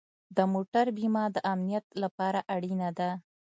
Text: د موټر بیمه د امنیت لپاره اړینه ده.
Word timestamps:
د 0.35 0.39
موټر 0.53 0.85
بیمه 0.97 1.23
د 1.35 1.37
امنیت 1.53 1.85
لپاره 2.03 2.39
اړینه 2.55 2.89
ده. 2.97 3.09